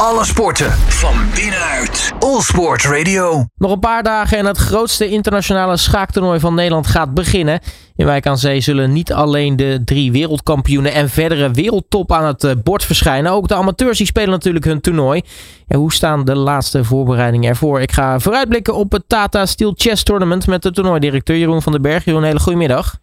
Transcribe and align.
Alle 0.00 0.24
sporten 0.24 0.70
van 0.72 1.14
binnenuit. 1.34 2.12
All 2.18 2.40
Sport 2.40 2.84
Radio. 2.84 3.44
Nog 3.56 3.72
een 3.72 3.78
paar 3.78 4.02
dagen 4.02 4.38
en 4.38 4.46
het 4.46 4.56
grootste 4.56 5.08
internationale 5.08 5.76
schaaktoernooi 5.76 6.40
van 6.40 6.54
Nederland 6.54 6.86
gaat 6.86 7.14
beginnen. 7.14 7.60
In 7.94 8.06
Wijk 8.06 8.26
aan 8.26 8.38
Zee 8.38 8.60
zullen 8.60 8.92
niet 8.92 9.12
alleen 9.12 9.56
de 9.56 9.82
drie 9.84 10.12
wereldkampioenen 10.12 10.92
en 10.92 11.08
verdere 11.08 11.50
wereldtop 11.50 12.12
aan 12.12 12.24
het 12.24 12.44
eh, 12.44 12.52
bord 12.64 12.84
verschijnen. 12.84 13.32
Ook 13.32 13.48
de 13.48 13.54
amateurs 13.54 13.98
die 13.98 14.06
spelen 14.06 14.30
natuurlijk 14.30 14.64
hun 14.64 14.80
toernooi. 14.80 15.22
En 15.66 15.78
hoe 15.78 15.92
staan 15.92 16.24
de 16.24 16.36
laatste 16.36 16.84
voorbereidingen 16.84 17.48
ervoor? 17.48 17.80
Ik 17.80 17.92
ga 17.92 18.18
vooruitblikken 18.18 18.74
op 18.74 18.92
het 18.92 19.08
Tata 19.08 19.46
Steel 19.46 19.72
Chess 19.76 20.02
Tournament 20.02 20.46
met 20.46 20.62
de 20.62 20.70
toernooidirecteur 20.70 21.36
Jeroen 21.36 21.62
van 21.62 21.72
den 21.72 21.82
Berg. 21.82 22.04
Jeroen, 22.04 22.22
hele 22.22 22.40
goedemiddag. 22.40 22.96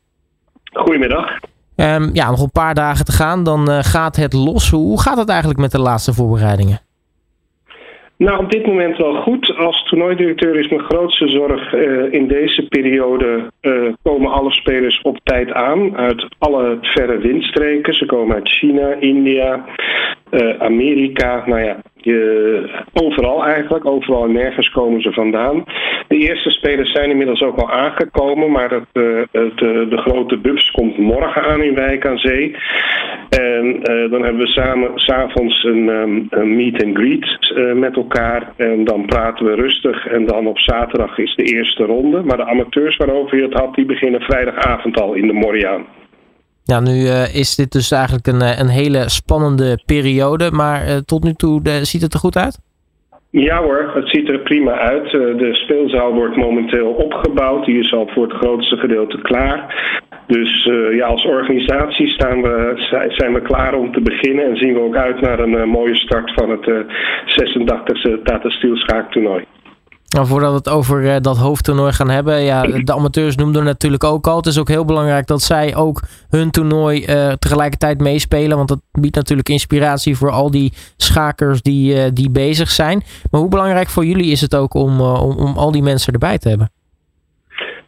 Goedemiddag. 0.73 1.39
Um, 1.75 2.09
ja, 2.13 2.29
nog 2.29 2.41
een 2.41 2.51
paar 2.51 2.73
dagen 2.73 3.05
te 3.05 3.11
gaan, 3.11 3.43
dan 3.43 3.69
uh, 3.69 3.79
gaat 3.81 4.15
het 4.15 4.33
los. 4.33 4.69
Hoe 4.69 5.01
gaat 5.01 5.17
het 5.17 5.29
eigenlijk 5.29 5.59
met 5.59 5.71
de 5.71 5.79
laatste 5.79 6.13
voorbereidingen? 6.13 6.79
Nou, 8.17 8.43
op 8.43 8.51
dit 8.51 8.65
moment 8.65 8.97
wel 8.97 9.21
goed. 9.21 9.57
Als 9.57 9.83
toernooidirecteur 9.83 10.55
is 10.55 10.69
mijn 10.69 10.83
grootste 10.83 11.27
zorg 11.27 11.73
uh, 11.73 12.13
in 12.13 12.27
deze 12.27 12.67
periode 12.67 13.51
uh, 13.61 13.93
komen 14.03 14.31
alle 14.31 14.51
spelers 14.51 15.01
op 15.01 15.19
tijd 15.23 15.51
aan 15.51 15.97
uit 15.97 16.27
alle 16.37 16.77
verre 16.81 17.17
windstreken. 17.17 17.93
Ze 17.93 18.05
komen 18.05 18.35
uit 18.35 18.49
China, 18.49 18.93
India, 18.99 19.65
Amerika. 20.59 21.43
Nou 21.45 21.61
ja, 21.61 21.77
overal 22.93 23.45
eigenlijk, 23.45 23.85
overal 23.85 24.23
en 24.23 24.31
nergens 24.31 24.69
komen 24.69 25.01
ze 25.01 25.11
vandaan. 25.11 25.63
De 26.07 26.17
eerste 26.17 26.49
spelers 26.49 26.91
zijn 26.91 27.09
inmiddels 27.09 27.41
ook 27.41 27.57
al 27.57 27.71
aangekomen, 27.71 28.51
maar 28.51 28.69
het, 28.71 28.87
het, 29.31 29.61
uh, 29.61 29.89
de 29.89 29.97
grote 29.97 30.37
bubs 30.37 30.71
komt 30.71 30.97
morgen 30.97 31.43
aan 31.43 31.61
in 31.61 31.75
Wijk 31.75 32.05
aan 32.05 32.17
Zee. 32.17 32.55
En 33.29 33.65
uh, 33.65 34.11
dan 34.11 34.23
hebben 34.23 34.41
we 34.41 34.47
samen 34.47 34.91
s'avonds 34.95 35.63
een, 35.63 35.87
um, 35.87 36.27
een 36.29 36.55
meet 36.55 36.83
and 36.83 36.97
greet 36.97 37.53
met 37.75 37.95
elkaar. 37.95 38.53
En 38.55 38.83
dan 38.85 39.05
praten 39.05 39.45
we 39.45 39.55
rustig. 39.55 40.07
En 40.07 40.25
dan 40.25 40.47
op 40.47 40.59
zaterdag 40.59 41.17
is 41.17 41.35
de 41.35 41.43
eerste 41.43 41.83
ronde. 41.83 42.21
Maar 42.21 42.37
de 42.37 42.45
amateurs 42.45 42.97
waarover 42.97 43.37
je 43.37 43.43
het 43.43 43.53
had, 43.53 43.75
die 43.75 43.85
beginnen 43.85 44.21
vrijdagavond 44.21 45.01
al 45.01 45.13
in 45.13 45.27
de 45.27 45.33
Moriaan. 45.33 45.85
Ja, 46.63 46.79
nu 46.79 47.07
is 47.33 47.55
dit 47.55 47.71
dus 47.71 47.91
eigenlijk 47.91 48.27
een, 48.27 48.59
een 48.59 48.69
hele 48.69 49.09
spannende 49.09 49.81
periode. 49.85 50.51
Maar 50.51 51.01
tot 51.05 51.23
nu 51.23 51.33
toe 51.33 51.61
ziet 51.81 52.01
het 52.01 52.13
er 52.13 52.19
goed 52.19 52.37
uit? 52.37 52.59
Ja 53.35 53.61
hoor, 53.61 53.91
het 53.93 54.09
ziet 54.09 54.29
er 54.29 54.39
prima 54.39 54.71
uit. 54.71 55.11
De 55.11 55.49
speelzaal 55.51 56.13
wordt 56.13 56.35
momenteel 56.35 56.91
opgebouwd. 56.91 57.65
Die 57.65 57.79
is 57.79 57.93
al 57.93 58.07
voor 58.07 58.23
het 58.23 58.33
grootste 58.33 58.77
gedeelte 58.77 59.21
klaar. 59.21 59.75
Dus 60.27 60.69
ja, 60.91 61.05
als 61.05 61.25
organisatie 61.25 62.07
staan 62.07 62.41
we, 62.41 62.73
zijn 63.07 63.33
we 63.33 63.41
klaar 63.41 63.73
om 63.73 63.91
te 63.91 64.01
beginnen. 64.01 64.45
En 64.45 64.57
zien 64.57 64.73
we 64.73 64.79
ook 64.79 64.95
uit 64.95 65.21
naar 65.21 65.39
een 65.39 65.69
mooie 65.69 65.95
start 65.95 66.33
van 66.33 66.49
het 66.49 66.85
86e 67.25 68.21
Tata 68.23 68.49
Steel 68.49 68.75
schaaktoernooi. 68.75 69.43
Nou, 70.13 70.27
voordat 70.27 70.49
we 70.49 70.57
het 70.57 70.69
over 70.69 71.03
uh, 71.03 71.15
dat 71.21 71.37
hoofdtoernooi 71.37 71.93
gaan 71.93 72.09
hebben. 72.09 72.41
Ja, 72.41 72.61
de 72.61 72.93
amateurs 72.93 73.35
noemden 73.35 73.63
natuurlijk 73.63 74.03
ook 74.03 74.27
al. 74.27 74.37
Het 74.37 74.45
is 74.45 74.57
ook 74.57 74.67
heel 74.67 74.85
belangrijk 74.85 75.27
dat 75.27 75.41
zij 75.41 75.75
ook 75.75 76.01
hun 76.29 76.51
toernooi 76.51 77.05
uh, 77.05 77.31
tegelijkertijd 77.31 78.01
meespelen. 78.01 78.57
Want 78.57 78.69
dat 78.69 78.79
biedt 78.91 79.15
natuurlijk 79.15 79.49
inspiratie 79.49 80.17
voor 80.17 80.31
al 80.31 80.51
die 80.51 80.73
schakers 80.97 81.61
die, 81.61 81.95
uh, 81.95 82.03
die 82.13 82.29
bezig 82.29 82.71
zijn. 82.71 83.03
Maar 83.31 83.41
hoe 83.41 83.49
belangrijk 83.49 83.89
voor 83.89 84.05
jullie 84.05 84.31
is 84.31 84.41
het 84.41 84.55
ook 84.55 84.73
om, 84.73 85.01
om, 85.01 85.37
om 85.37 85.57
al 85.57 85.71
die 85.71 85.83
mensen 85.83 86.13
erbij 86.13 86.37
te 86.37 86.49
hebben? 86.49 86.71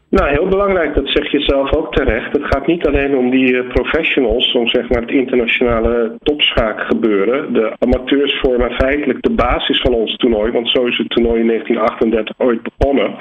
Nou, 0.09 0.29
heel 0.29 0.47
belangrijk, 0.47 0.95
dat 0.95 1.07
zeg 1.07 1.31
je 1.31 1.39
zelf 1.39 1.75
ook 1.75 1.95
terecht. 1.95 2.31
Het 2.31 2.45
gaat 2.45 2.67
niet 2.67 2.87
alleen 2.87 3.17
om 3.17 3.29
die 3.29 3.53
uh, 3.53 3.67
professionals, 3.67 4.53
om 4.53 4.67
zeg 4.67 4.89
maar 4.89 5.01
het 5.01 5.11
internationale 5.11 6.15
topschaak 6.23 6.81
gebeuren. 6.81 7.53
De 7.53 7.73
amateurs 7.79 8.39
vormen 8.39 8.71
feitelijk 8.71 9.21
de 9.21 9.33
basis 9.33 9.81
van 9.81 9.93
ons 9.93 10.15
toernooi, 10.15 10.51
want 10.51 10.69
zo 10.69 10.85
is 10.85 10.97
het 10.97 11.09
toernooi 11.09 11.39
in 11.39 11.47
1938 11.47 12.35
ooit 12.37 12.61
begonnen. 12.77 13.15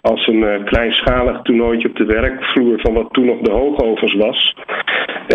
Als 0.00 0.26
een 0.26 0.42
uh, 0.42 0.64
kleinschalig 0.64 1.42
toernooitje 1.42 1.88
op 1.88 1.96
de 1.96 2.04
werkvloer 2.04 2.80
van 2.80 2.94
wat 2.94 3.08
toen 3.12 3.26
nog 3.26 3.40
de 3.40 3.52
hoogovens 3.52 4.14
was. 4.14 4.54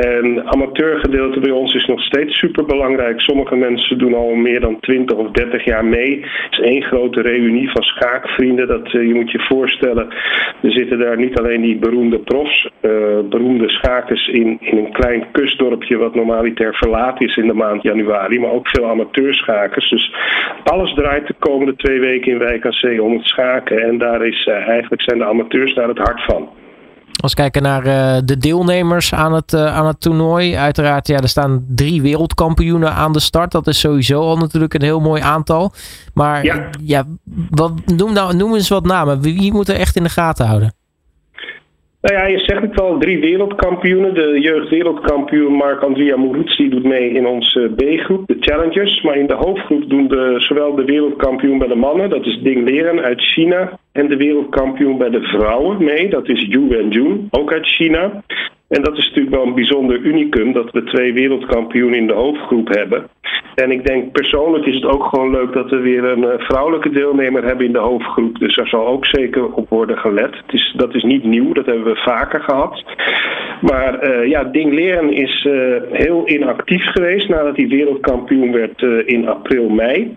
En 0.01 0.47
amateurgedeelte 0.47 1.39
bij 1.39 1.51
ons 1.51 1.73
is 1.73 1.85
nog 1.85 2.01
steeds 2.01 2.37
super 2.37 2.65
belangrijk. 2.65 3.19
Sommige 3.19 3.55
mensen 3.55 3.97
doen 3.97 4.13
al 4.13 4.33
meer 4.33 4.59
dan 4.59 4.79
20 4.79 5.17
of 5.17 5.31
30 5.31 5.63
jaar 5.63 5.85
mee. 5.85 6.19
Het 6.21 6.51
is 6.51 6.59
één 6.59 6.83
grote 6.83 7.21
reunie 7.21 7.71
van 7.71 7.83
schaakvrienden. 7.83 8.67
Dat, 8.67 8.93
uh, 8.93 9.07
je 9.07 9.13
moet 9.13 9.31
je 9.31 9.39
voorstellen, 9.39 10.07
er 10.61 10.71
zitten 10.71 10.99
daar 10.99 11.17
niet 11.17 11.39
alleen 11.39 11.61
die 11.61 11.75
beroemde 11.75 12.19
profs, 12.19 12.69
uh, 12.81 12.91
beroemde 13.29 13.69
schakers 13.69 14.27
in, 14.27 14.57
in 14.61 14.77
een 14.77 14.91
klein 14.91 15.25
kustdorpje 15.31 15.97
wat 15.97 16.15
normaliter 16.15 16.75
verlaten 16.75 17.27
is 17.27 17.37
in 17.37 17.47
de 17.47 17.53
maand 17.53 17.81
januari, 17.81 18.39
maar 18.39 18.51
ook 18.51 18.67
veel 18.67 18.85
amateurschakers. 18.85 19.89
Dus 19.89 20.13
alles 20.63 20.93
draait 20.93 21.27
de 21.27 21.35
komende 21.39 21.75
twee 21.75 21.99
weken 21.99 22.31
in 22.31 22.39
Wijk 22.39 22.65
aan 22.65 22.73
Zee 22.73 23.03
om 23.03 23.13
het 23.13 23.25
schaken. 23.25 23.83
En 23.83 23.97
daar 23.97 24.25
is 24.25 24.45
uh, 24.45 24.67
eigenlijk 24.67 25.01
zijn 25.01 25.17
de 25.17 25.25
amateurs 25.25 25.73
daar 25.73 25.87
het 25.87 25.97
hart 25.97 26.23
van. 26.23 26.49
Als 27.21 27.33
we 27.33 27.41
kijken 27.41 27.61
naar 27.61 27.85
uh, 27.85 28.21
de 28.25 28.37
deelnemers 28.37 29.13
aan 29.13 29.33
het, 29.33 29.53
uh, 29.53 29.75
aan 29.75 29.87
het 29.87 30.01
toernooi. 30.01 30.57
Uiteraard, 30.57 31.07
ja, 31.07 31.19
er 31.19 31.29
staan 31.29 31.65
drie 31.67 32.01
wereldkampioenen 32.01 32.93
aan 32.93 33.13
de 33.13 33.19
start. 33.19 33.51
Dat 33.51 33.67
is 33.67 33.79
sowieso 33.79 34.21
al 34.21 34.37
natuurlijk 34.37 34.73
een 34.73 34.81
heel 34.81 34.99
mooi 34.99 35.21
aantal. 35.21 35.73
Maar 36.13 36.43
ja, 36.43 36.69
ja 36.81 37.05
wat, 37.49 37.71
noem, 37.85 38.13
nou, 38.13 38.35
noem 38.35 38.55
eens 38.55 38.69
wat 38.69 38.85
namen. 38.85 39.21
Wie, 39.21 39.39
wie 39.39 39.51
moet 39.51 39.69
er 39.69 39.75
echt 39.75 39.95
in 39.95 40.03
de 40.03 40.09
gaten 40.09 40.45
houden? 40.45 40.73
Nou 42.05 42.17
ja, 42.17 42.25
je 42.25 42.39
zegt 42.39 42.61
het 42.61 42.81
al, 42.81 42.97
drie 42.97 43.19
wereldkampioenen. 43.19 44.13
De 44.13 44.39
jeugdwereldkampioen 44.39 45.53
Marc-Andrea 45.53 46.15
Mouruzzi 46.17 46.69
doet 46.69 46.83
mee 46.83 47.09
in 47.09 47.25
onze 47.27 47.71
B-groep, 47.75 48.27
de 48.27 48.37
Challengers. 48.39 49.01
Maar 49.01 49.17
in 49.17 49.27
de 49.27 49.33
hoofdgroep 49.33 49.89
doen 49.89 50.07
de, 50.07 50.35
zowel 50.37 50.75
de 50.75 50.85
wereldkampioen 50.85 51.57
bij 51.57 51.67
de 51.67 51.75
mannen, 51.75 52.09
dat 52.09 52.25
is 52.25 52.39
Ding 52.41 52.69
Leren 52.69 53.01
uit 53.01 53.21
China. 53.21 53.79
En 53.91 54.07
de 54.07 54.17
wereldkampioen 54.17 54.97
bij 54.97 55.09
de 55.09 55.21
vrouwen 55.21 55.83
mee, 55.83 56.09
dat 56.09 56.29
is 56.29 56.41
Yu 56.49 56.67
Wenjun, 56.67 57.27
ook 57.31 57.53
uit 57.53 57.67
China. 57.67 58.23
En 58.67 58.81
dat 58.81 58.97
is 58.97 59.07
natuurlijk 59.07 59.35
wel 59.35 59.45
een 59.45 59.55
bijzonder 59.55 59.99
unicum 59.99 60.53
dat 60.53 60.71
we 60.71 60.83
twee 60.83 61.13
wereldkampioenen 61.13 61.99
in 61.99 62.07
de 62.07 62.13
hoofdgroep 62.13 62.67
hebben. 62.67 63.07
En 63.55 63.71
ik 63.71 63.85
denk 63.85 64.11
persoonlijk 64.11 64.65
is 64.65 64.75
het 64.75 64.85
ook 64.85 65.03
gewoon 65.03 65.31
leuk 65.31 65.53
dat 65.53 65.69
we 65.69 65.77
weer 65.77 66.03
een 66.03 66.23
uh, 66.23 66.29
vrouwelijke 66.37 66.89
deelnemer 66.89 67.43
hebben 67.43 67.65
in 67.65 67.71
de 67.71 67.79
hoofdgroep. 67.79 68.39
Dus 68.39 68.55
daar 68.55 68.67
zal 68.67 68.87
ook 68.87 69.05
zeker 69.05 69.51
op 69.51 69.69
worden 69.69 69.97
gelet. 69.97 70.35
Het 70.35 70.53
is, 70.53 70.73
dat 70.77 70.95
is 70.95 71.03
niet 71.03 71.23
nieuw, 71.23 71.53
dat 71.53 71.65
hebben 71.65 71.85
we 71.85 71.95
vaker 71.95 72.41
gehad. 72.41 72.83
Maar 73.61 74.07
uh, 74.09 74.27
ja, 74.27 74.43
Ding 74.43 74.73
Leren 74.73 75.13
is 75.13 75.45
uh, 75.45 75.75
heel 75.91 76.29
inactief 76.29 76.83
geweest 76.83 77.29
nadat 77.29 77.55
hij 77.55 77.67
wereldkampioen 77.67 78.51
werd 78.51 78.81
in 79.05 79.27
april, 79.27 79.69
mei. 79.69 80.15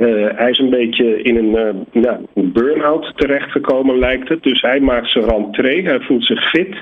Uh, 0.00 0.28
hij 0.34 0.50
is 0.50 0.58
een 0.58 0.70
beetje 0.70 1.22
in 1.22 1.36
een 1.36 1.84
uh, 1.92 2.12
burn-out 2.34 3.12
terechtgekomen, 3.16 3.98
lijkt 3.98 4.28
het. 4.28 4.42
Dus 4.42 4.60
hij 4.60 4.80
maakt 4.80 5.10
zijn 5.10 5.24
rentree, 5.24 5.84
hij 5.84 6.00
voelt 6.00 6.24
zich 6.24 6.50
fit. 6.50 6.76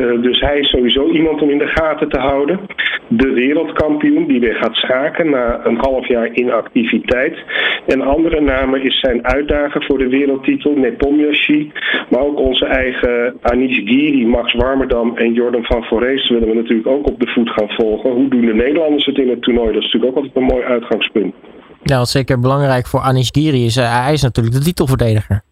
Uh, 0.00 0.22
dus 0.22 0.40
hij 0.40 0.58
is 0.58 0.68
sowieso 0.68 1.10
iemand 1.10 1.42
om 1.42 1.50
in 1.50 1.58
de 1.58 1.66
gaten 1.66 2.08
te 2.08 2.18
houden. 2.18 2.60
De 3.08 3.32
wereldkampioen 3.32 4.26
die 4.26 4.40
weer 4.40 4.54
gaat 4.54 4.74
schaken 4.74 5.30
na 5.30 5.60
een 5.64 5.76
half 5.76 6.08
jaar 6.08 6.32
inactiviteit. 6.32 7.38
En 7.86 8.00
andere 8.00 8.40
namen 8.40 8.82
is 8.82 9.00
zijn 9.00 9.26
uitdager 9.26 9.84
voor 9.84 9.98
de 9.98 10.08
wereldtitel, 10.08 10.72
Nepomniachtchi. 10.76 11.72
Maar 12.08 12.20
ook 12.20 12.38
onze 12.38 12.64
eigen 12.64 13.36
Anish 13.40 13.76
Giri, 13.76 14.26
Max 14.26 14.52
Warmerdam 14.52 15.16
en 15.16 15.32
Jordan 15.32 15.64
van 15.64 15.84
Forest 15.84 16.28
willen 16.28 16.48
we 16.48 16.54
natuurlijk 16.54 16.88
ook 16.88 17.06
op 17.06 17.20
de 17.20 17.28
voet 17.28 17.50
gaan 17.50 17.70
volgen. 17.70 18.10
Hoe 18.10 18.28
doen 18.28 18.46
de 18.46 18.54
Nederlanders 18.54 19.06
het 19.06 19.18
in 19.18 19.28
het 19.28 19.42
toernooi? 19.42 19.72
Dat 19.72 19.82
is 19.82 19.92
natuurlijk 19.92 20.12
ook 20.12 20.24
altijd 20.24 20.36
een 20.36 20.54
mooi 20.54 20.64
uitgangspunt. 20.64 21.34
Ja, 21.82 21.98
wat 21.98 22.08
zeker 22.08 22.40
belangrijk 22.40 22.86
voor 22.86 23.00
Anish 23.00 23.28
Giri 23.32 23.64
is, 23.64 23.76
uh, 23.76 24.04
hij 24.04 24.12
is 24.12 24.22
natuurlijk 24.22 24.56
de 24.56 24.62
titelverdediger. 24.62 25.42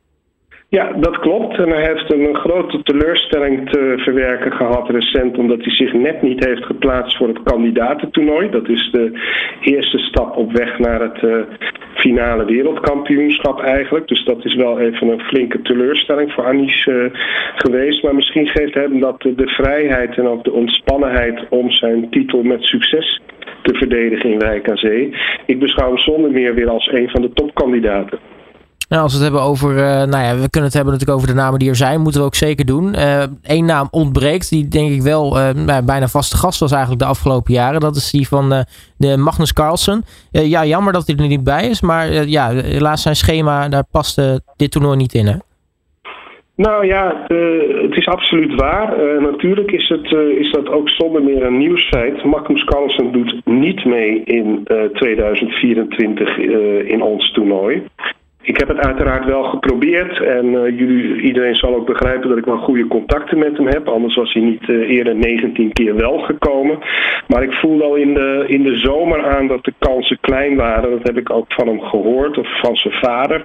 Ja, 0.71 0.93
dat 0.93 1.19
klopt. 1.19 1.59
En 1.59 1.69
hij 1.69 1.85
heeft 1.87 2.13
een 2.13 2.35
grote 2.35 2.83
teleurstelling 2.83 3.71
te 3.71 3.95
verwerken 3.97 4.53
gehad 4.53 4.89
recent, 4.89 5.39
omdat 5.39 5.65
hij 5.65 5.75
zich 5.75 5.93
net 5.93 6.23
niet 6.23 6.45
heeft 6.45 6.65
geplaatst 6.65 7.17
voor 7.17 7.29
het 7.29 7.43
kandidatentoernooi. 7.43 8.51
Dat 8.51 8.69
is 8.69 8.89
de 8.93 9.13
eerste 9.61 9.99
stap 9.99 10.37
op 10.37 10.53
weg 10.53 10.79
naar 10.79 11.01
het 11.01 11.23
uh, 11.23 11.37
finale 11.95 12.45
wereldkampioenschap 12.45 13.61
eigenlijk. 13.61 14.09
Dus 14.09 14.25
dat 14.25 14.45
is 14.45 14.55
wel 14.55 14.79
even 14.79 15.09
een 15.09 15.21
flinke 15.21 15.63
teleurstelling 15.63 16.33
voor 16.33 16.45
Anish 16.45 16.87
uh, 16.87 17.05
geweest. 17.55 18.03
Maar 18.03 18.15
misschien 18.15 18.47
geeft 18.47 18.75
hem 18.75 19.01
dat 19.01 19.21
de 19.21 19.47
vrijheid 19.47 20.19
en 20.19 20.27
ook 20.27 20.45
de 20.45 20.53
ontspannenheid 20.53 21.47
om 21.49 21.71
zijn 21.71 22.11
titel 22.11 22.43
met 22.43 22.63
succes 22.63 23.21
te 23.63 23.75
verdedigen 23.75 24.33
in 24.33 24.39
Wijk 24.39 24.71
aan 24.71 24.77
Zee. 24.77 25.17
Ik 25.47 25.59
beschouw 25.59 25.87
hem 25.87 25.99
zonder 25.99 26.31
meer 26.31 26.55
weer 26.55 26.69
als 26.69 26.91
een 26.93 27.09
van 27.09 27.23
de 27.23 27.31
topkandidaten. 27.33 28.19
Nou, 28.89 29.03
als 29.03 29.13
we 29.13 29.19
het 29.19 29.33
hebben 29.33 29.49
over, 29.49 29.71
uh, 29.71 29.79
nou 29.81 30.25
ja, 30.25 30.37
we 30.37 30.51
kunnen 30.51 30.71
het 30.71 30.75
hebben 30.75 30.93
natuurlijk 30.93 31.19
over 31.19 31.35
de 31.35 31.41
namen 31.41 31.59
die 31.59 31.69
er 31.69 31.77
zijn, 31.77 32.01
moeten 32.01 32.21
we 32.21 32.27
ook 32.27 32.35
zeker 32.35 32.65
doen. 32.65 32.95
Eén 33.43 33.61
uh, 33.61 33.65
naam 33.65 33.89
ontbreekt, 33.91 34.49
die 34.49 34.69
denk 34.69 34.91
ik 34.91 35.03
wel 35.03 35.39
uh, 35.39 35.79
bijna 35.85 36.09
vaste 36.09 36.37
gast 36.37 36.61
was 36.61 36.71
eigenlijk 36.71 37.03
de 37.03 37.09
afgelopen 37.09 37.53
jaren. 37.53 37.81
Dat 37.81 37.97
is 37.97 38.11
die 38.11 38.29
van 38.29 38.65
de 38.97 39.17
Magnus 39.17 39.53
Carlsen. 39.53 40.05
ja, 40.31 40.65
jammer 40.65 40.93
dat 40.93 41.07
hij 41.07 41.17
er 41.17 41.27
niet 41.27 41.45
bij 41.45 41.69
is, 41.69 41.81
maar 41.81 42.29
ja, 42.29 42.51
helaas 42.51 43.03
zijn 43.03 43.17
schema, 43.17 43.69
daar 43.69 43.85
paste 43.91 44.43
dit 44.57 44.71
toernooi 44.71 44.97
niet 44.97 45.15
in 45.15 45.27
hè? 45.27 45.37
Nou 46.67 46.87
ja, 46.87 47.25
uh, 47.29 47.83
het 47.83 47.97
is 47.97 48.07
absoluut 48.07 48.55
waar. 48.55 49.01
Uh, 49.01 49.23
natuurlijk 49.23 49.71
is, 49.71 49.89
het, 49.89 50.13
uh, 50.13 50.39
is 50.39 50.51
dat 50.51 50.69
ook 50.69 50.89
zonder 50.89 51.23
meer 51.23 51.43
een 51.43 51.59
nieuwsfeit. 51.59 52.25
Magnus 52.25 52.65
Carlsen 52.65 53.13
doet 53.13 53.41
niet 53.45 53.85
mee 53.85 54.23
in 54.25 54.65
2024 54.93 56.39
in 56.89 57.03
ons 57.03 57.33
toernooi. 57.33 57.83
Ik 58.49 58.59
heb 58.59 58.69
het 58.69 58.87
uiteraard 58.87 59.25
wel 59.25 59.43
geprobeerd 59.43 60.21
en 60.21 60.47
uh, 60.47 60.79
jullie, 60.79 61.21
iedereen 61.21 61.55
zal 61.55 61.75
ook 61.75 61.87
begrijpen 61.87 62.29
dat 62.29 62.39
ik 62.39 62.45
wel 62.45 62.57
goede 62.57 62.87
contacten 62.87 63.39
met 63.39 63.57
hem 63.57 63.67
heb. 63.67 63.89
Anders 63.89 64.15
was 64.15 64.33
hij 64.33 64.43
niet 64.43 64.69
uh, 64.69 64.91
eerder 64.91 65.17
19 65.17 65.73
keer 65.73 65.97
wel 65.97 66.19
gekomen. 66.19 66.79
Maar 67.27 67.43
ik 67.43 67.53
voel 67.53 67.79
wel 67.79 67.95
in 67.95 68.15
de, 68.15 68.45
in 68.47 68.63
de 68.63 68.77
zomer 68.77 69.27
aan 69.27 69.47
dat 69.47 69.65
de 69.65 69.75
kansen 69.79 70.19
klein 70.21 70.57
waren. 70.57 70.91
Dat 70.91 71.03
heb 71.03 71.17
ik 71.17 71.31
ook 71.31 71.53
van 71.53 71.67
hem 71.67 71.81
gehoord 71.81 72.39
of 72.39 72.61
van 72.61 72.77
zijn 72.77 72.95
vader. 72.95 73.45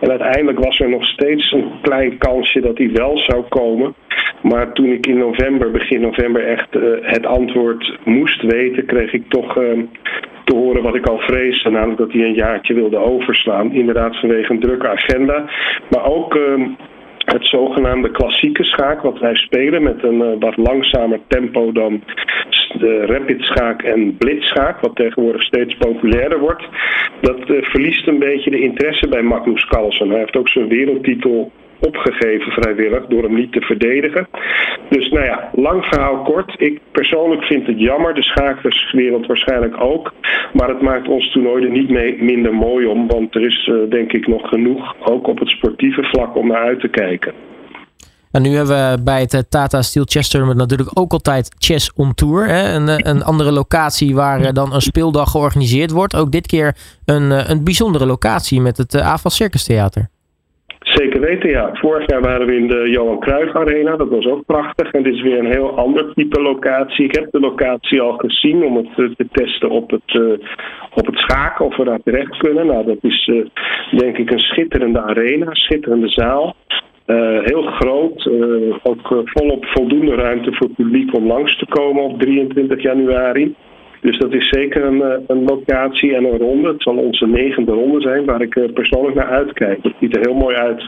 En 0.00 0.10
uiteindelijk 0.10 0.58
was 0.58 0.80
er 0.80 0.88
nog 0.88 1.04
steeds 1.04 1.52
een 1.52 1.70
klein 1.82 2.18
kansje 2.18 2.60
dat 2.60 2.78
hij 2.78 2.90
wel 2.92 3.18
zou 3.18 3.42
komen. 3.48 3.94
Maar 4.42 4.72
toen 4.72 4.92
ik 4.92 5.06
in 5.06 5.18
november, 5.18 5.70
begin 5.70 6.00
november, 6.00 6.46
echt 6.46 6.74
uh, 6.74 6.82
het 7.02 7.26
antwoord 7.26 7.98
moest 8.04 8.42
weten, 8.42 8.86
kreeg 8.86 9.12
ik 9.12 9.28
toch 9.28 9.56
te 10.52 10.58
horen 10.58 10.82
wat 10.82 10.94
ik 10.94 11.06
al 11.06 11.18
vreesde, 11.18 11.70
namelijk 11.70 11.98
dat 11.98 12.12
hij 12.12 12.24
een 12.24 12.34
jaartje 12.34 12.74
wilde 12.74 12.96
overslaan. 12.96 13.72
Inderdaad 13.72 14.20
vanwege 14.20 14.52
een 14.52 14.60
drukke 14.60 14.88
agenda. 14.88 15.44
Maar 15.90 16.04
ook 16.04 16.34
uh, 16.34 16.66
het 17.18 17.46
zogenaamde 17.46 18.10
klassieke 18.10 18.64
schaak, 18.64 19.02
wat 19.02 19.18
wij 19.18 19.34
spelen 19.34 19.82
met 19.82 20.02
een 20.02 20.20
uh, 20.20 20.28
wat 20.38 20.56
langzamer 20.56 21.20
tempo 21.26 21.72
dan 21.72 22.02
de 22.78 23.06
rapid 23.06 23.42
schaak 23.42 23.82
en 23.82 24.16
blitzschaak, 24.16 24.80
wat 24.80 24.96
tegenwoordig 24.96 25.42
steeds 25.42 25.74
populairder 25.74 26.38
wordt. 26.38 26.64
Dat 27.20 27.50
uh, 27.50 27.62
verliest 27.62 28.06
een 28.06 28.18
beetje 28.18 28.50
de 28.50 28.60
interesse 28.60 29.08
bij 29.08 29.22
Magnus 29.22 29.66
Carlsen. 29.66 30.08
Hij 30.08 30.18
heeft 30.18 30.36
ook 30.36 30.48
zijn 30.48 30.68
wereldtitel 30.68 31.52
opgegeven 31.86 32.52
vrijwillig 32.52 33.06
door 33.06 33.22
hem 33.22 33.34
niet 33.34 33.52
te 33.52 33.60
verdedigen. 33.60 34.28
Dus 34.88 35.10
nou 35.10 35.24
ja, 35.24 35.50
lang 35.54 35.84
verhaal 35.84 36.22
kort. 36.22 36.54
Ik 36.56 36.80
persoonlijk 36.92 37.42
vind 37.42 37.66
het 37.66 37.80
jammer, 37.80 38.14
de 38.14 38.22
schakerswereld 38.22 39.26
waarschijnlijk 39.26 39.80
ook. 39.80 40.12
Maar 40.52 40.68
het 40.68 40.80
maakt 40.80 41.08
ons 41.08 41.32
toernooi 41.32 41.64
er 41.64 41.70
niet 41.70 41.88
mee, 41.88 42.22
minder 42.22 42.54
mooi 42.54 42.86
om, 42.86 43.06
want 43.06 43.34
er 43.34 43.46
is 43.46 43.66
uh, 43.66 43.90
denk 43.90 44.12
ik 44.12 44.26
nog 44.26 44.48
genoeg, 44.48 44.94
ook 45.00 45.26
op 45.26 45.38
het 45.38 45.48
sportieve 45.48 46.02
vlak, 46.02 46.36
om 46.36 46.46
naar 46.46 46.62
uit 46.62 46.80
te 46.80 46.88
kijken. 46.88 47.32
En 48.30 48.42
nu 48.42 48.50
hebben 48.50 48.90
we 48.90 49.02
bij 49.02 49.20
het 49.20 49.50
Tata 49.50 49.82
Steel 49.82 50.04
Chess 50.06 50.28
Tournament 50.28 50.58
natuurlijk 50.58 50.98
ook 50.98 51.12
altijd 51.12 51.54
Chess 51.58 51.92
on 51.94 52.14
Tour. 52.14 52.46
Hè? 52.46 52.74
Een, 52.74 53.08
een 53.08 53.22
andere 53.22 53.52
locatie 53.52 54.14
waar 54.14 54.52
dan 54.52 54.74
een 54.74 54.80
speeldag 54.80 55.30
georganiseerd 55.30 55.90
wordt. 55.90 56.16
Ook 56.16 56.30
dit 56.30 56.46
keer 56.46 56.76
een, 57.04 57.50
een 57.50 57.64
bijzondere 57.64 58.06
locatie 58.06 58.60
met 58.60 58.76
het 58.76 58.94
AFAS 58.94 59.36
Circus 59.36 59.64
Theater. 59.64 60.08
Zeker 60.92 61.20
weten, 61.20 61.50
ja. 61.50 61.70
Vorig 61.72 62.10
jaar 62.10 62.20
waren 62.20 62.46
we 62.46 62.56
in 62.56 62.68
de 62.68 62.90
Johan 62.90 63.20
Cruijff 63.20 63.54
Arena. 63.54 63.96
Dat 63.96 64.08
was 64.08 64.26
ook 64.26 64.44
prachtig. 64.46 64.90
En 64.90 65.02
dit 65.02 65.14
is 65.14 65.22
weer 65.22 65.38
een 65.38 65.52
heel 65.52 65.76
ander 65.76 66.14
type 66.14 66.40
locatie. 66.40 67.04
Ik 67.04 67.14
heb 67.14 67.30
de 67.30 67.40
locatie 67.40 68.00
al 68.00 68.16
gezien 68.16 68.64
om 68.64 68.76
het 68.76 68.94
te 68.94 69.26
testen 69.32 69.70
op 69.70 69.90
het, 69.90 70.14
uh, 70.14 70.32
op 70.94 71.06
het 71.06 71.18
schaken. 71.18 71.64
Of 71.64 71.76
we 71.76 71.84
daar 71.84 72.02
terecht 72.04 72.36
kunnen. 72.36 72.66
Nou, 72.66 72.86
dat 72.86 72.98
is 73.00 73.26
uh, 73.26 73.46
denk 73.90 74.18
ik 74.18 74.30
een 74.30 74.38
schitterende 74.38 75.00
arena. 75.00 75.54
Schitterende 75.54 76.08
zaal. 76.08 76.54
Heel 77.42 77.62
groot. 77.62 78.30
ook 78.82 79.22
volop 79.24 79.64
voldoende 79.64 80.14
ruimte 80.14 80.52
voor 80.52 80.66
het 80.66 80.76
publiek 80.76 81.16
om 81.16 81.26
langs 81.26 81.58
te 81.58 81.66
komen 81.66 82.02
op 82.02 82.20
23 82.20 82.82
januari. 82.82 83.54
Dus 84.02 84.18
dat 84.18 84.32
is 84.32 84.48
zeker 84.48 84.84
een, 84.84 85.22
een, 85.26 85.44
locatie 85.44 86.14
en 86.14 86.24
een 86.24 86.38
ronde. 86.38 86.68
Het 86.68 86.82
zal 86.82 86.96
onze 86.96 87.26
negende 87.26 87.72
ronde 87.72 88.00
zijn 88.00 88.24
waar 88.24 88.42
ik 88.42 88.70
persoonlijk 88.74 89.14
naar 89.14 89.30
uitkijk. 89.30 89.78
Het 89.82 89.94
ziet 90.00 90.16
er 90.16 90.22
heel 90.22 90.34
mooi 90.34 90.56
uit. 90.56 90.82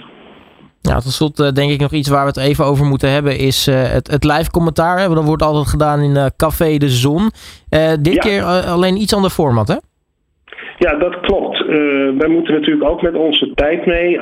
Ja, 0.91 0.95
tot 0.95 1.13
slot 1.13 1.55
denk 1.55 1.71
ik 1.71 1.81
nog 1.81 1.93
iets 1.93 2.09
waar 2.09 2.21
we 2.21 2.41
het 2.41 2.49
even 2.49 2.65
over 2.65 2.85
moeten 2.87 3.11
hebben, 3.11 3.39
is 3.39 3.69
uh, 3.69 3.75
het, 3.93 4.11
het 4.11 4.25
live 4.25 4.51
commentaar. 4.51 4.99
Hè? 4.99 5.15
Dat 5.15 5.25
wordt 5.25 5.43
altijd 5.43 5.67
gedaan 5.67 6.01
in 6.01 6.11
uh, 6.11 6.27
Café 6.37 6.77
de 6.77 6.89
Zon. 6.89 7.21
Uh, 7.21 7.93
dit 8.01 8.15
ja. 8.15 8.21
keer 8.21 8.43
alleen 8.43 8.97
iets 8.97 9.15
ander 9.15 9.31
format, 9.31 9.69
hè? 9.69 9.77
Ja, 10.79 10.95
dat 10.99 11.21
klopt. 11.21 11.67
wij 12.19 12.29
moeten 12.29 12.55
natuurlijk 12.55 12.91
ook 12.91 13.03
met 13.03 13.15
onze 13.15 13.53
tijd 13.55 13.87
mee. 13.87 14.21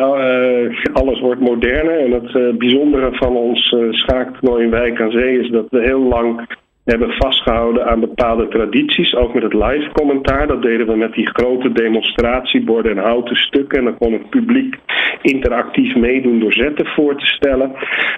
alles 0.93 1.21
wordt 1.21 1.41
moderner. 1.41 1.99
En 1.99 2.13
het 2.13 2.59
bijzondere 2.59 3.09
van 3.13 3.37
ons 3.37 3.77
schaaktoernooi 3.91 4.65
in 4.65 4.71
Wijk 4.71 5.01
aan 5.01 5.11
Zee 5.11 5.39
is 5.39 5.51
dat 5.51 5.67
we 5.71 5.83
heel 5.83 6.03
lang 6.09 6.47
hebben 6.85 7.13
vastgehouden 7.13 7.87
aan 7.87 8.01
bepaalde 8.01 8.49
tradities, 8.49 9.15
ook 9.15 9.35
met 9.35 9.43
het 9.43 9.55
live 9.55 9.91
commentaar. 9.93 10.47
Dat 10.47 10.63
deden 10.63 10.87
we 10.87 10.97
met 10.97 11.13
die 11.13 11.29
grote 11.33 11.73
demonstratieborden 11.73 12.93
en 12.93 13.03
houten 13.03 13.37
stukken. 13.37 13.79
En 13.79 13.85
dan 13.85 13.99
kon 13.99 14.13
het 14.13 14.31
publiek 14.31 14.77
interactief 15.23 15.97
meedoen 15.97 16.41
door 16.41 16.53
zetten 16.53 16.87
voor 16.87 17.17
te 17.17 17.27
stellen. 17.27 17.73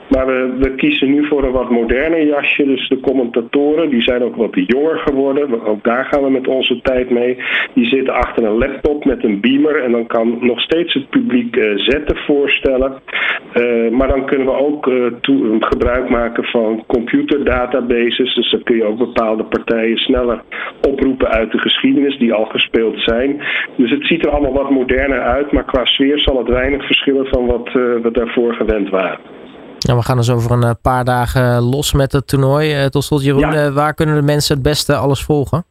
Maar 0.08 0.26
we, 0.26 0.54
we 0.58 0.74
kiezen 0.74 1.10
nu 1.10 1.26
voor 1.26 1.44
een 1.44 1.52
wat 1.52 1.70
moderner 1.70 2.26
jasje. 2.26 2.64
Dus 2.64 2.88
de 2.88 3.00
commentatoren 3.00 3.90
die 3.90 4.02
zijn 4.02 4.22
ook 4.22 4.36
wat 4.36 4.52
jonger 4.54 4.98
geworden. 4.98 5.66
Ook 5.66 5.84
daar 5.84 6.04
gaan 6.04 6.22
we 6.22 6.30
met 6.30 6.48
onze 6.48 6.80
tijd 6.82 7.10
mee. 7.10 7.38
Die 7.74 7.86
zitten 7.86 8.14
achter 8.14 8.44
een 8.44 8.58
laptop 8.58 9.04
met 9.04 9.24
een 9.24 9.40
beamer. 9.40 9.82
En 9.82 9.92
dan 9.92 10.06
kan 10.06 10.38
nog 10.40 10.60
steeds 10.60 10.94
het 10.94 11.08
publiek 11.08 11.56
uh, 11.56 11.72
zetten 11.76 12.16
voorstellen. 12.16 12.92
Uh, 13.54 13.90
maar 13.90 14.08
dan 14.08 14.26
kunnen 14.26 14.46
we 14.46 14.52
ook 14.52 14.86
uh, 14.86 15.06
gebruik 15.60 16.08
maken 16.08 16.44
van 16.44 16.84
computerdatabases. 16.86 18.34
Dus 18.34 18.53
dan 18.54 18.62
kun 18.62 18.76
je 18.76 18.84
ook 18.84 18.98
bepaalde 18.98 19.44
partijen 19.44 19.96
sneller 19.96 20.42
oproepen 20.88 21.28
uit 21.28 21.52
de 21.52 21.58
geschiedenis 21.58 22.18
die 22.18 22.32
al 22.32 22.44
gespeeld 22.44 23.00
zijn. 23.00 23.42
Dus 23.76 23.90
het 23.90 24.06
ziet 24.06 24.24
er 24.24 24.30
allemaal 24.30 24.62
wat 24.62 24.70
moderner 24.70 25.20
uit, 25.20 25.52
maar 25.52 25.64
qua 25.64 25.84
sfeer 25.84 26.18
zal 26.18 26.38
het 26.38 26.48
weinig 26.48 26.86
verschillen 26.86 27.26
van 27.26 27.46
wat 27.46 27.66
uh, 27.66 27.72
we 27.74 28.08
daarvoor 28.12 28.54
gewend 28.54 28.90
waren. 28.90 29.18
Ja, 29.78 29.96
we 29.96 30.02
gaan 30.02 30.16
dus 30.16 30.30
over 30.30 30.50
een 30.50 30.76
paar 30.82 31.04
dagen 31.04 31.62
los 31.62 31.92
met 31.92 32.12
het 32.12 32.28
toernooi. 32.28 32.88
Tot 32.88 33.04
slot 33.04 33.24
Jeroen, 33.24 33.52
ja. 33.52 33.72
waar 33.72 33.94
kunnen 33.94 34.14
de 34.14 34.22
mensen 34.22 34.54
het 34.54 34.64
beste 34.64 34.96
alles 34.96 35.24
volgen? 35.24 35.64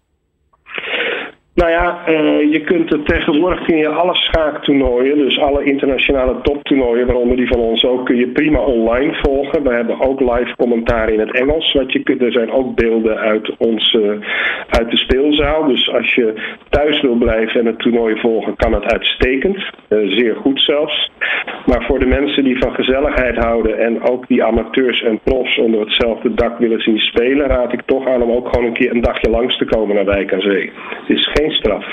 Nou 1.56 1.72
ja, 1.72 2.10
uh, 2.10 2.52
je 2.52 2.62
kunt 2.62 2.90
het 2.90 3.06
tegenwoordig 3.06 3.66
kun 3.66 3.78
je 3.78 3.88
alle 3.88 4.16
schaaktoernooien, 4.16 5.18
dus 5.18 5.40
alle 5.40 5.64
internationale 5.64 6.42
toptoernooien, 6.42 7.06
waaronder 7.06 7.38
die 7.38 7.48
van 7.48 7.60
ons 7.60 7.86
ook, 7.86 8.06
kun 8.06 8.16
je 8.16 8.28
prima 8.28 8.60
online 8.60 9.14
volgen. 9.22 9.64
We 9.64 9.74
hebben 9.74 10.02
ook 10.02 10.20
live 10.20 10.56
commentaar 10.58 11.10
in 11.10 11.20
het 11.20 11.32
Engels. 11.32 11.74
Wat 11.74 11.92
je 11.92 12.04
kunt, 12.04 12.22
er 12.22 12.32
zijn 12.32 12.52
ook 12.52 12.76
beelden 12.76 13.18
uit, 13.18 13.58
ons, 13.58 13.94
uh, 13.94 14.12
uit 14.70 14.92
de 14.92 14.98
speelzaal. 14.98 15.68
Dus 15.68 15.92
als 15.92 16.14
je 16.14 16.34
thuis 16.70 17.02
wil 17.02 17.16
blijven 17.16 17.60
en 17.60 17.66
het 17.66 17.80
toernooi 17.80 18.20
volgen, 18.20 18.56
kan 18.56 18.74
het 18.74 18.92
uitstekend. 18.92 19.58
Uh, 19.58 20.18
zeer 20.18 20.36
goed 20.36 20.62
zelfs. 20.62 21.12
Maar 21.66 21.86
voor 21.88 22.00
de 22.00 22.06
mensen 22.06 22.44
die 22.44 22.58
van 22.58 22.74
gezelligheid 22.74 23.36
houden 23.36 23.80
en 23.80 24.02
ook 24.10 24.28
die 24.28 24.44
amateurs 24.44 25.04
en 25.04 25.20
profs 25.24 25.58
onder 25.60 25.80
hetzelfde 25.80 26.34
dak 26.34 26.58
willen 26.60 26.82
zien 26.82 26.98
spelen, 26.98 27.48
raad 27.48 27.74
ik 27.74 27.82
toch 27.86 28.08
aan 28.08 28.22
om 28.22 28.32
ook 28.32 28.48
gewoon 28.50 28.66
een 28.66 28.74
keer 28.74 28.92
een 28.92 29.02
dagje 29.02 29.30
langs 29.30 29.58
te 29.58 29.66
komen 29.66 29.96
naar 29.96 30.06
Wijk 30.06 30.34
aan 30.34 30.42
Zee. 30.42 30.72
Het 30.90 31.18
is 31.18 31.30
geen 31.34 31.52
straf. 31.52 31.86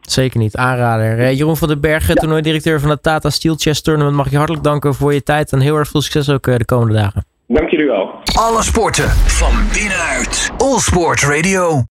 Zeker 0.00 0.38
niet, 0.38 0.56
aanrader. 0.56 1.18
Uh, 1.18 1.38
Jeroen 1.38 1.56
van 1.56 1.68
den 1.68 1.80
Berg, 1.80 2.08
ja. 2.08 2.14
toernooidirecteur 2.14 2.80
van 2.80 2.90
het 2.90 3.02
Tata 3.02 3.30
Steel 3.30 3.54
Chess 3.54 3.82
Tournament. 3.82 4.16
Mag 4.16 4.30
je 4.30 4.36
hartelijk 4.36 4.64
danken 4.64 4.94
voor 4.94 5.12
je 5.12 5.22
tijd 5.22 5.52
en 5.52 5.60
heel 5.60 5.76
erg 5.76 5.88
veel 5.88 6.02
succes 6.02 6.30
ook 6.30 6.46
uh, 6.46 6.56
de 6.56 6.64
komende 6.64 6.94
dagen. 6.94 7.24
Dank 7.48 7.70
jullie 7.70 7.86
wel. 7.86 8.10
Alle 8.34 8.62
sporten 8.62 9.08
van 9.10 9.52
binnenuit. 9.72 10.50
All 10.58 10.78
Sport 10.78 11.22
Radio. 11.22 11.82